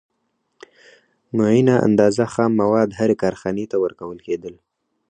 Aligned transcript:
معینه 1.37 1.75
اندازه 1.87 2.25
خام 2.33 2.51
مواد 2.61 2.89
هرې 2.99 3.15
کارخانې 3.21 3.65
ته 3.71 3.77
ورکول 3.83 4.17
کېدل 4.27 4.55